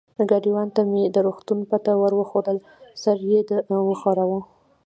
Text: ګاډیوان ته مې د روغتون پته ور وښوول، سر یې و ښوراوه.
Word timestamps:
ګاډیوان 0.29 0.67
ته 0.75 0.81
مې 0.91 1.03
د 1.15 1.17
روغتون 1.27 1.59
پته 1.69 1.91
ور 2.01 2.13
وښوول، 2.15 2.57
سر 3.01 3.17
یې 3.31 3.39
و 3.85 3.89
ښوراوه. 3.99 4.39